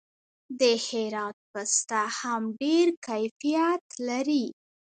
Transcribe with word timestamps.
د 0.59 0.61
هرات 0.85 1.37
پسته 1.51 2.01
هم 2.19 2.41
ډیر 2.61 2.87
کیفیت 3.07 3.83
لري. 4.07 4.45